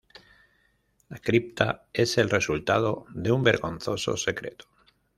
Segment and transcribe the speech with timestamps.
[1.09, 4.65] La cripta es el resultado de un vergonzoso secreto.